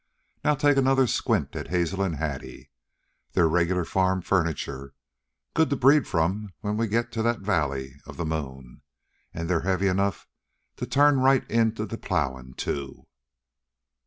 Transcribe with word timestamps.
Now 0.43 0.55
take 0.55 0.77
another 0.77 1.05
squint 1.05 1.55
at 1.55 1.67
Hazel 1.67 2.01
an' 2.03 2.13
Hattie. 2.13 2.71
They're 3.33 3.47
regular 3.47 3.85
farm 3.85 4.23
furniture, 4.23 4.95
good 5.53 5.69
to 5.69 5.75
breed 5.75 6.07
from 6.07 6.53
when 6.61 6.75
we 6.75 6.87
get 6.87 7.11
to 7.11 7.21
that 7.21 7.41
valley 7.41 7.93
of 8.07 8.17
the 8.17 8.25
moon. 8.25 8.81
An' 9.31 9.45
they're 9.45 9.59
heavy 9.61 9.85
enough 9.85 10.27
to 10.77 10.87
turn 10.87 11.19
right 11.19 11.47
into 11.51 11.85
the 11.85 11.99
plowin', 11.99 12.55
too." 12.55 13.05